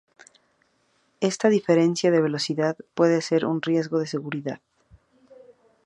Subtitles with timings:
[1.19, 4.59] Esta diferencia de velocidad puede ser un riesgo de seguridad.